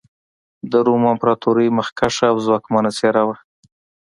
د 0.71 0.73
روم 0.85 1.03
امپراتورۍ 1.13 1.67
مخکښه 1.77 2.25
او 2.31 2.37
ځواکمنه 2.45 2.89
څېره 2.97 3.23
وه. 3.27 3.35